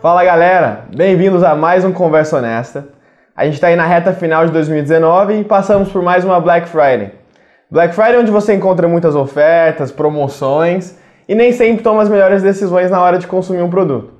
[0.00, 2.86] Fala galera, bem-vindos a mais um Conversa Honesta.
[3.34, 6.68] A gente está aí na reta final de 2019 e passamos por mais uma Black
[6.68, 7.10] Friday.
[7.68, 10.96] Black Friday é onde você encontra muitas ofertas, promoções
[11.28, 14.12] e nem sempre toma as melhores decisões na hora de consumir um produto.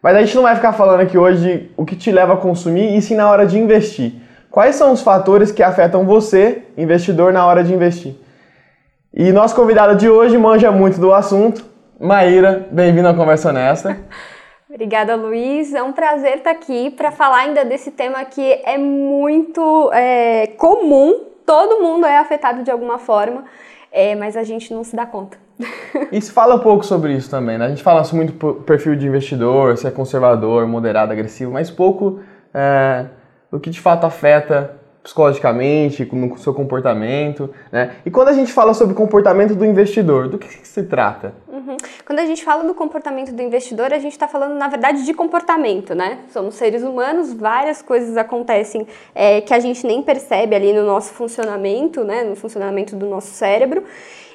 [0.00, 2.96] Mas a gente não vai ficar falando aqui hoje o que te leva a consumir
[2.96, 4.12] e sim na hora de investir.
[4.52, 8.14] Quais são os fatores que afetam você, investidor, na hora de investir?
[9.12, 11.64] E nosso convidado de hoje manja muito do assunto.
[11.98, 13.96] Maíra, bem-vindo à Conversa Honesta.
[14.74, 15.72] Obrigada, Luiz.
[15.72, 21.26] É um prazer estar aqui para falar ainda desse tema que é muito é, comum,
[21.46, 23.44] todo mundo é afetado de alguma forma,
[23.92, 25.38] é, mas a gente não se dá conta.
[26.10, 27.66] E se fala um pouco sobre isso também, né?
[27.66, 32.18] A gente fala muito perfil de investidor, se é conservador, moderado, agressivo, mas pouco
[32.52, 33.06] é,
[33.52, 34.74] do que de fato afeta
[35.04, 37.96] psicologicamente, no seu comportamento, né?
[38.06, 41.34] E quando a gente fala sobre comportamento do investidor, do que, que se trata?
[41.46, 41.76] Uhum.
[42.06, 45.12] Quando a gente fala do comportamento do investidor, a gente está falando, na verdade, de
[45.12, 46.20] comportamento, né?
[46.32, 51.12] Somos seres humanos, várias coisas acontecem é, que a gente nem percebe ali no nosso
[51.12, 52.24] funcionamento, né?
[52.24, 53.84] No funcionamento do nosso cérebro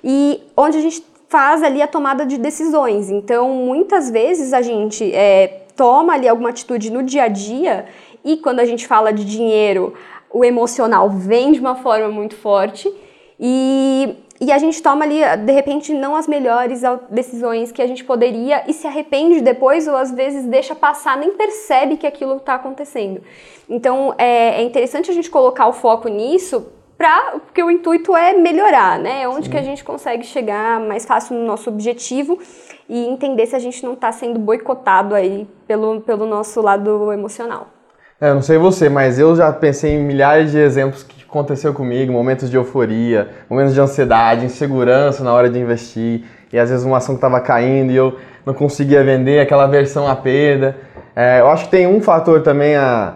[0.03, 3.09] e onde a gente faz ali a tomada de decisões.
[3.09, 7.87] Então, muitas vezes a gente é, toma ali alguma atitude no dia a dia
[8.23, 9.93] e quando a gente fala de dinheiro,
[10.31, 12.91] o emocional vem de uma forma muito forte
[13.39, 18.03] e, e a gente toma ali, de repente, não as melhores decisões que a gente
[18.03, 22.55] poderia e se arrepende depois ou às vezes deixa passar, nem percebe que aquilo está
[22.55, 23.21] acontecendo.
[23.69, 28.33] Então é, é interessante a gente colocar o foco nisso para porque o intuito é
[28.33, 29.23] melhorar, né?
[29.23, 29.51] É onde Sim.
[29.51, 32.37] que a gente consegue chegar mais fácil no nosso objetivo
[32.89, 37.78] e entender se a gente não está sendo boicotado aí pelo, pelo nosso lado emocional.
[38.21, 42.11] É, não sei você, mas eu já pensei em milhares de exemplos que aconteceu comigo,
[42.11, 46.97] momentos de euforia, momentos de ansiedade, insegurança na hora de investir, e às vezes uma
[46.97, 50.75] ação que estava caindo e eu não conseguia vender, aquela versão à perda.
[51.15, 53.13] É, eu acho que tem um fator também, a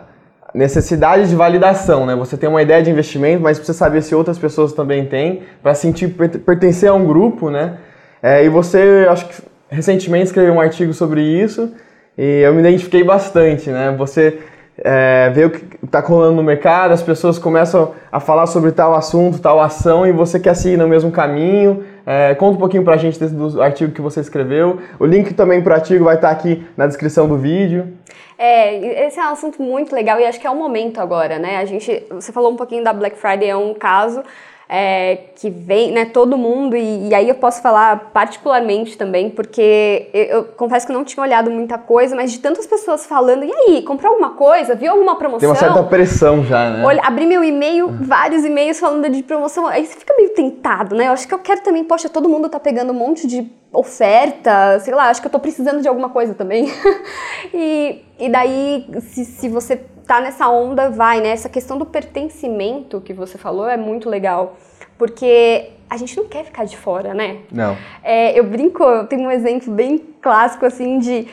[0.53, 2.15] necessidade de validação, né?
[2.15, 5.75] Você tem uma ideia de investimento, mas precisa saber se outras pessoas também têm, para
[5.75, 6.07] sentir
[6.45, 7.73] pertencer a um grupo, né?
[8.21, 9.35] É, e você, acho que
[9.69, 11.73] recentemente escreveu um artigo sobre isso,
[12.17, 13.93] e eu me identifiquei bastante, né?
[13.97, 14.39] Você
[14.77, 18.93] é, ver o que está rolando no mercado, as pessoas começam a falar sobre tal
[18.93, 21.83] assunto, tal ação e você quer seguir no mesmo caminho.
[22.05, 24.79] É, conta um pouquinho para a gente desse, do artigo que você escreveu.
[24.99, 27.93] O link também para o artigo vai estar tá aqui na descrição do vídeo.
[28.37, 31.57] É, esse é um assunto muito legal e acho que é o momento agora, né?
[31.57, 34.23] A gente, você falou um pouquinho da Black Friday, é um caso
[34.67, 40.09] é, que vem, né, todo mundo, e, e, aí eu posso falar particularmente também, porque
[40.13, 43.43] eu, eu, confesso que eu não tinha olhado muita coisa, mas de tantas pessoas falando,
[43.43, 44.75] e aí, comprou alguma coisa?
[44.75, 45.39] Viu alguma promoção?
[45.39, 46.83] Tem uma certa pressão já, né?
[46.83, 51.07] Olha, abri meu e-mail, vários e-mails falando de promoção, aí você fica meio tentado, né?
[51.07, 54.79] Eu acho que eu quero também, poxa, todo mundo tá pegando um monte de oferta,
[54.79, 56.71] sei lá, acho que eu tô precisando de alguma coisa também.
[57.53, 61.29] e, e daí, se, se você tá nessa onda, vai, né?
[61.29, 64.57] Essa questão do pertencimento que você falou é muito legal.
[64.97, 67.37] Porque a gente não quer ficar de fora, né?
[67.51, 67.75] Não.
[68.03, 71.27] É, eu brinco, eu tenho um exemplo bem clássico, assim, de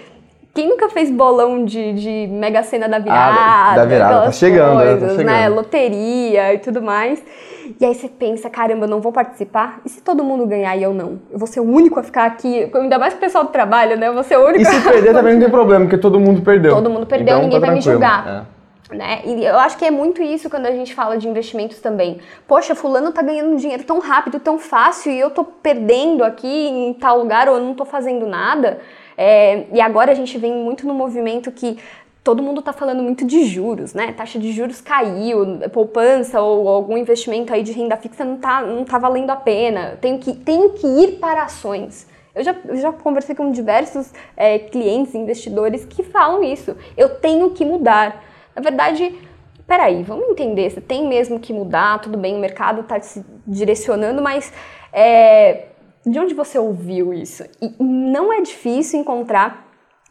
[0.53, 3.37] quem nunca fez bolão de, de Mega Sena da virada?
[3.39, 4.85] Ah, da virada, tá chegando, né?
[4.85, 5.27] Tá coisas, tá chegando.
[5.27, 5.49] Né?
[5.49, 7.23] Loteria e tudo mais.
[7.79, 9.81] E aí você pensa, caramba, eu não vou participar?
[9.85, 11.21] E se todo mundo ganhar e eu não?
[11.31, 14.09] Eu vou ser o único a ficar aqui, ainda mais o pessoal do trabalho, né?
[14.09, 16.43] Eu vou ser o único E se perder também não tem problema, porque todo mundo
[16.43, 16.75] perdeu.
[16.75, 18.29] Todo mundo perdeu, então, ninguém tá vai me julgar.
[18.29, 18.60] É.
[18.91, 19.23] Né?
[19.25, 22.19] E eu acho que é muito isso quando a gente fala de investimentos também.
[22.49, 26.93] Poxa, fulano tá ganhando dinheiro tão rápido, tão fácil, e eu tô perdendo aqui em
[26.95, 28.81] tal lugar ou eu não tô fazendo nada.
[29.17, 31.79] É, e agora a gente vem muito no movimento que
[32.23, 34.13] todo mundo está falando muito de juros, né?
[34.13, 38.85] Taxa de juros caiu, poupança ou algum investimento aí de renda fixa não tá, não
[38.85, 39.99] tá valendo a pena.
[40.01, 42.07] Tenho que, tenho que ir para ações.
[42.35, 46.77] Eu já, eu já conversei com diversos é, clientes, investidores que falam isso.
[46.97, 48.25] Eu tenho que mudar.
[48.55, 49.15] Na verdade,
[49.67, 54.21] peraí, vamos entender, você tem mesmo que mudar, tudo bem, o mercado está se direcionando,
[54.21, 54.53] mas
[54.93, 55.67] é,
[56.05, 57.45] de onde você ouviu isso?
[57.61, 59.69] E não é difícil encontrar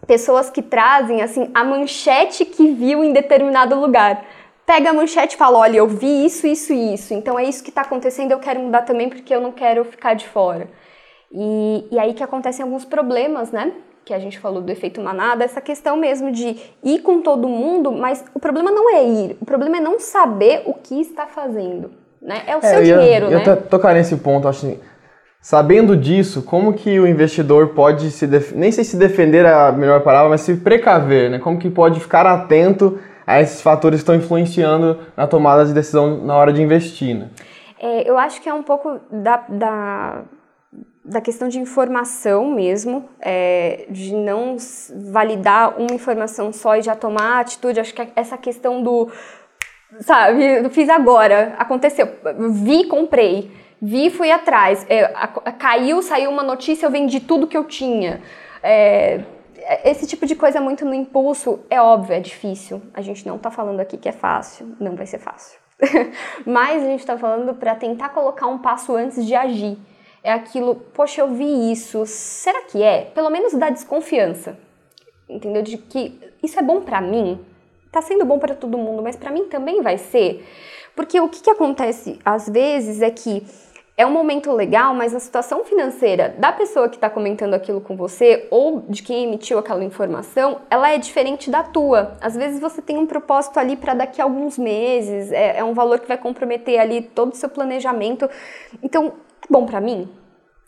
[0.08, 4.26] pessoas que trazem assim a manchete que viu em determinado lugar.
[4.66, 7.64] Pega a manchete e fala: olha, eu vi isso, isso e isso, então é isso
[7.64, 10.70] que está acontecendo, eu quero mudar também porque eu não quero ficar de fora.
[11.32, 13.74] E, e aí que acontecem alguns problemas, né?
[14.10, 17.92] Que a gente falou do efeito manada, essa questão mesmo de ir com todo mundo,
[17.92, 21.92] mas o problema não é ir, o problema é não saber o que está fazendo,
[22.20, 22.42] né?
[22.48, 23.44] É o é, seu dinheiro, eu, né?
[23.46, 24.80] Eu tocar nesse ponto, acho assim,
[25.40, 30.02] sabendo disso, como que o investidor pode se nem sei se defender é a melhor
[30.02, 31.38] palavra, mas se precaver, né?
[31.38, 32.98] Como que pode ficar atento
[33.28, 37.28] a esses fatores que estão influenciando na tomada de decisão na hora de investir, né?
[37.80, 40.24] É, eu acho que é um pouco da, da
[41.04, 44.58] da questão de informação mesmo, é, de não
[45.12, 47.80] validar uma informação só e já tomar atitude.
[47.80, 49.10] Acho que essa questão do,
[50.02, 52.08] sabe, fiz agora, aconteceu,
[52.52, 53.52] vi, comprei,
[53.82, 57.64] vi, fui atrás, é, a, a, caiu, saiu uma notícia, eu vendi tudo que eu
[57.64, 58.22] tinha.
[58.62, 59.22] É,
[59.84, 62.82] esse tipo de coisa muito no impulso é óbvio, é difícil.
[62.94, 65.60] A gente não está falando aqui que é fácil, não vai ser fácil.
[66.46, 69.78] Mas a gente está falando para tentar colocar um passo antes de agir
[70.24, 73.06] é aquilo, poxa, eu vi isso, será que é?
[73.14, 74.58] Pelo menos dá desconfiança,
[75.28, 75.62] entendeu?
[75.62, 77.40] De que isso é bom para mim,
[77.92, 80.46] tá sendo bom para todo mundo, mas para mim também vai ser.
[80.96, 83.46] Porque o que, que acontece às vezes é que
[84.00, 87.98] é um momento legal, mas a situação financeira da pessoa que está comentando aquilo com
[87.98, 92.14] você ou de quem emitiu aquela informação, ela é diferente da tua.
[92.22, 95.74] Às vezes você tem um propósito ali para daqui a alguns meses, é, é, um
[95.74, 98.30] valor que vai comprometer ali todo o seu planejamento.
[98.82, 99.16] Então,
[99.50, 100.10] bom para mim?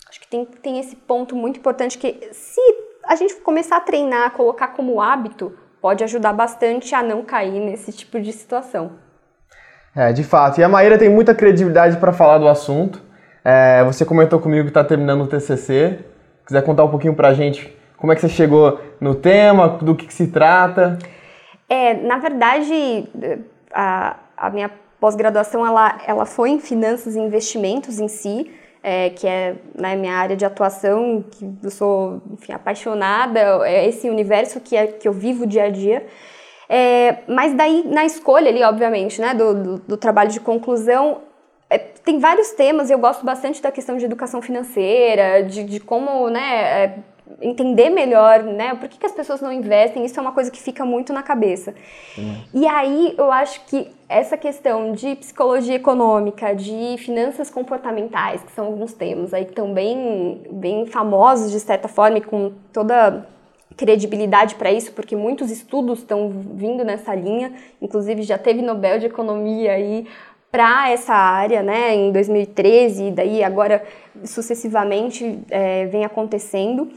[0.08, 2.62] Acho que tem, tem esse ponto muito importante que se
[3.06, 7.92] a gente começar a treinar, colocar como hábito, pode ajudar bastante a não cair nesse
[7.92, 8.92] tipo de situação.
[9.96, 10.60] É, de fato.
[10.60, 13.02] E a Maíra tem muita credibilidade para falar do assunto.
[13.44, 16.00] É, você comentou comigo que está terminando o TCC.
[16.46, 19.96] Quiser contar um pouquinho para a gente como é que você chegou no tema, do
[19.96, 20.98] que, que se trata?
[21.70, 23.08] É, na verdade,
[23.72, 28.52] a, a minha pós-graduação ela, ela foi em finanças e investimentos em si
[28.84, 34.10] é, que é né, minha área de atuação, que eu sou enfim, apaixonada, é esse
[34.10, 36.06] universo que, é, que eu vivo dia a dia.
[36.68, 41.22] É, mas daí, na escolha ali, obviamente, né, do, do, do trabalho de conclusão,
[41.70, 46.30] é, tem vários temas, eu gosto bastante da questão de educação financeira, de, de como
[46.30, 47.00] né, é,
[47.42, 48.74] entender melhor, né?
[48.76, 50.04] Por que, que as pessoas não investem?
[50.04, 51.74] Isso é uma coisa que fica muito na cabeça.
[52.54, 58.66] E aí eu acho que essa questão de psicologia econômica, de finanças comportamentais, que são
[58.66, 63.26] alguns temas aí que estão bem, bem famosos de certa forma e com toda
[63.78, 69.06] credibilidade para isso, porque muitos estudos estão vindo nessa linha, inclusive já teve Nobel de
[69.06, 70.06] Economia aí
[70.52, 73.84] para essa área, né, em 2013, e daí agora
[74.26, 76.90] sucessivamente é, vem acontecendo.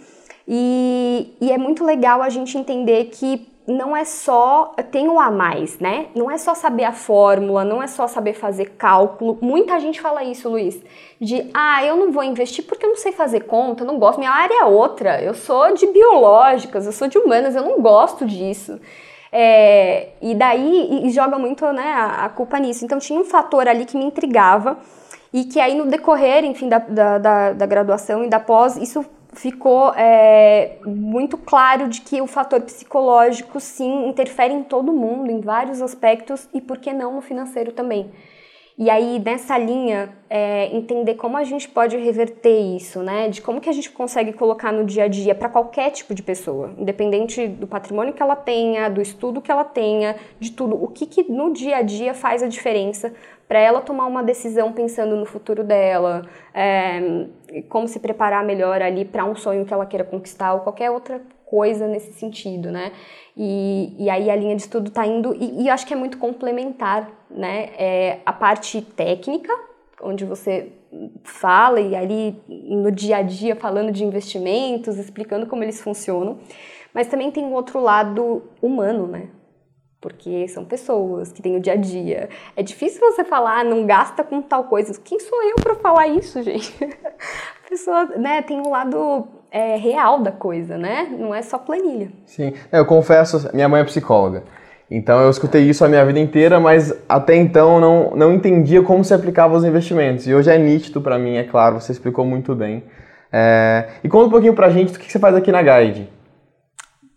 [0.47, 5.31] E, e é muito legal a gente entender que não é só tem o a
[5.31, 6.07] mais, né?
[6.15, 9.39] Não é só saber a fórmula, não é só saber fazer cálculo.
[9.41, 10.79] Muita gente fala isso, Luiz,
[11.19, 14.19] de ah, eu não vou investir porque eu não sei fazer conta, eu não gosto,
[14.19, 15.23] minha área é outra.
[15.23, 18.79] Eu sou de biológicas, eu sou de humanas, eu não gosto disso.
[19.33, 22.85] É, e daí e, e joga muito né, a, a, culpa nisso.
[22.85, 24.79] Então tinha um fator ali que me intrigava
[25.33, 29.05] e que aí no decorrer, enfim, da, da, da, da graduação e da pós, isso
[29.35, 35.41] ficou é, muito claro de que o fator psicológico sim interfere em todo mundo, em
[35.41, 38.11] vários aspectos e por que não no financeiro também.
[38.77, 43.29] E aí, nessa linha, é, entender como a gente pode reverter isso, né?
[43.29, 46.25] De como que a gente consegue colocar no dia a dia para qualquer tipo de
[46.25, 50.75] pessoa, independente do patrimônio que ela tenha, do estudo que ela tenha, de tudo.
[50.83, 53.15] O que, que no dia a dia faz a diferença
[53.47, 56.23] para ela tomar uma decisão pensando no futuro dela,
[56.53, 57.27] é,
[57.69, 61.23] como se preparar melhor ali para um sonho que ela queira conquistar ou qualquer outra
[61.55, 62.91] coisa nesse sentido, né?
[63.37, 66.19] E, e aí a linha de estudo está indo, e, e acho que é muito
[66.19, 67.71] complementar, né?
[67.79, 69.53] É a parte técnica,
[70.03, 70.73] onde você
[71.23, 76.39] fala e ali no dia a dia falando de investimentos, explicando como eles funcionam,
[76.93, 79.29] mas também tem um outro lado humano, né?
[80.05, 82.29] porque são pessoas que têm o dia a dia.
[82.55, 85.01] É difícil você falar, ah, não gasta com tal coisa.
[85.03, 86.75] Quem sou eu para falar isso, gente?
[86.85, 91.07] A pessoa, né, tem um lado é, real da coisa, né?
[91.17, 92.09] Não é só planilha.
[92.27, 94.43] Sim, é, eu confesso, minha mãe é psicóloga.
[94.91, 99.05] Então eu escutei isso a minha vida inteira, mas até então não, não entendia como
[99.05, 100.27] se aplicava os investimentos.
[100.27, 102.83] E hoje é nítido para mim, é claro, você explicou muito bem.
[103.33, 103.91] É...
[104.03, 106.11] E conta um pouquinho pra gente do que você faz aqui na Guide.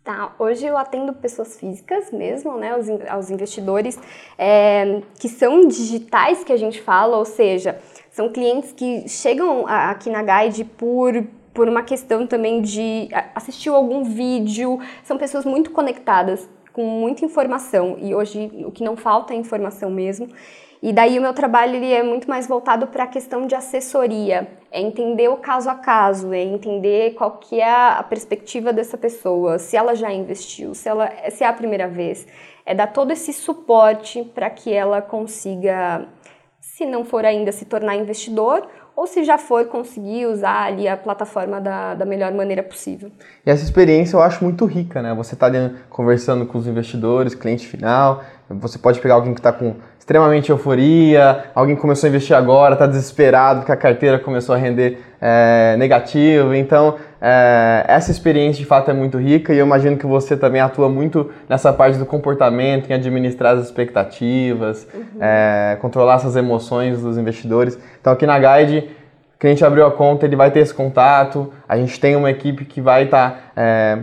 [0.03, 3.99] Tá, hoje eu atendo pessoas físicas mesmo, né, aos, aos investidores
[4.37, 7.77] é, que são digitais que a gente fala, ou seja,
[8.11, 11.25] são clientes que chegam aqui na Guide por,
[11.57, 17.97] por uma questão também de assistir algum vídeo, são pessoas muito conectadas, com muita informação,
[17.99, 20.27] e hoje o que não falta é informação mesmo.
[20.83, 24.47] E daí o meu trabalho ele é muito mais voltado para a questão de assessoria,
[24.71, 29.57] é entender o caso a caso, é entender qual que é a perspectiva dessa pessoa,
[29.57, 32.27] se ela já investiu, se ela se é a primeira vez,
[32.67, 36.07] é dar todo esse suporte para que ela consiga,
[36.61, 40.97] se não for ainda se tornar investidor, ou se já for, conseguir usar ali a
[40.97, 43.11] plataforma da, da melhor maneira possível.
[43.45, 45.13] E essa experiência eu acho muito rica, né?
[45.13, 45.51] Você está
[45.87, 51.51] conversando com os investidores, cliente final, você pode pegar alguém que está com extremamente euforia,
[51.53, 55.75] alguém que começou a investir agora, está desesperado porque a carteira começou a render é,
[55.77, 56.55] negativo.
[56.55, 60.61] Então, é, essa experiência de fato é muito rica e eu imagino que você também
[60.61, 65.03] atua muito nessa parte do comportamento, em administrar as expectativas, uhum.
[65.19, 67.77] é, controlar essas emoções dos investidores.
[67.99, 68.89] Então, aqui na Guide,
[69.35, 72.65] o cliente abriu a conta, ele vai ter esse contato, a gente tem uma equipe
[72.65, 73.99] que vai estar tá, é,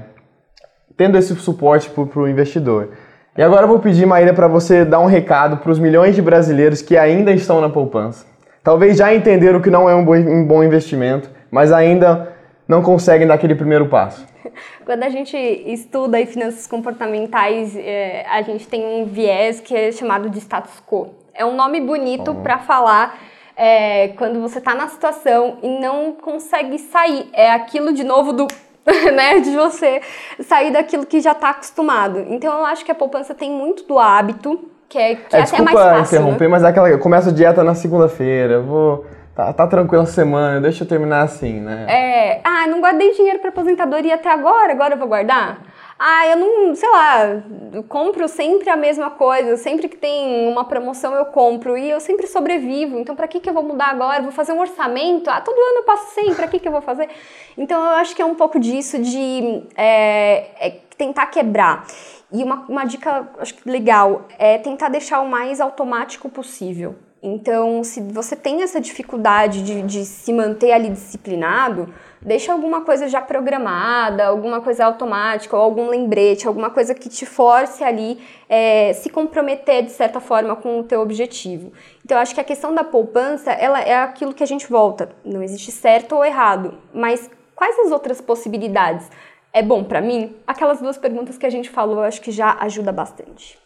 [0.96, 2.90] tendo esse suporte para o investidor.
[3.36, 6.22] E agora eu vou pedir, Maíra, para você dar um recado para os milhões de
[6.22, 8.24] brasileiros que ainda estão na poupança.
[8.62, 12.33] Talvez já entenderam que não é um bom investimento, mas ainda
[12.66, 14.26] não conseguem dar aquele primeiro passo.
[14.84, 19.92] Quando a gente estuda aí finanças comportamentais, é, a gente tem um viés que é
[19.92, 21.14] chamado de status quo.
[21.34, 22.42] É um nome bonito uhum.
[22.42, 23.18] para falar
[23.56, 27.28] é, quando você está na situação e não consegue sair.
[27.32, 28.46] É aquilo de novo do
[29.14, 30.00] né, de você
[30.42, 32.24] sair daquilo que já está acostumado.
[32.28, 35.42] Então eu acho que a poupança tem muito do hábito, que é, que é, é
[35.42, 36.18] até mais fácil.
[36.18, 36.50] interromper, né?
[36.50, 40.60] mas é aquela, eu começo a dieta na segunda-feira, vou tá, tá tranquila a semana,
[40.60, 41.86] deixa eu terminar assim, né?
[41.88, 45.62] É, ah, não guardei dinheiro para aposentadoria até agora, agora eu vou guardar?
[45.98, 47.42] Ah, eu não, sei lá,
[47.88, 52.26] compro sempre a mesma coisa, sempre que tem uma promoção eu compro e eu sempre
[52.26, 52.98] sobrevivo.
[52.98, 54.22] Então, para que que eu vou mudar agora?
[54.22, 55.30] Vou fazer um orçamento?
[55.30, 57.08] Ah, todo ano eu passo sem, para que que eu vou fazer?
[57.56, 61.86] Então, eu acho que é um pouco disso de é, é tentar quebrar.
[62.32, 66.96] E uma, uma dica, acho que legal, é tentar deixar o mais automático possível.
[67.26, 71.88] Então, se você tem essa dificuldade de, de se manter ali disciplinado,
[72.20, 77.24] deixa alguma coisa já programada, alguma coisa automática, ou algum lembrete, alguma coisa que te
[77.24, 81.72] force ali é, se comprometer de certa forma com o teu objetivo.
[82.04, 85.08] Então, eu acho que a questão da poupança, ela é aquilo que a gente volta.
[85.24, 89.10] Não existe certo ou errado, mas quais as outras possibilidades?
[89.50, 90.36] É bom para mim?
[90.46, 93.58] Aquelas duas perguntas que a gente falou, eu acho que já ajuda bastante.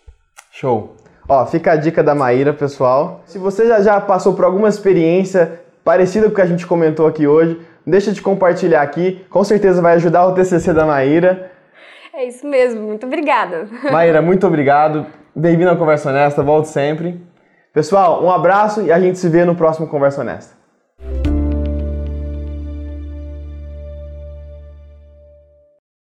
[0.53, 0.95] Show.
[1.31, 3.21] Ó, fica a dica da Maíra, pessoal.
[3.27, 7.07] Se você já, já passou por alguma experiência parecida com o que a gente comentou
[7.07, 9.23] aqui hoje, deixa de compartilhar aqui.
[9.29, 11.51] Com certeza vai ajudar o TCC da Maíra.
[12.15, 12.81] É isso mesmo.
[12.81, 13.69] Muito obrigada.
[13.93, 15.05] Maíra, muito obrigado.
[15.37, 16.43] Bem-vindo ao Conversa Honesta.
[16.43, 17.21] Volte sempre.
[17.75, 20.58] Pessoal, um abraço e a gente se vê no próximo Conversa Honesta.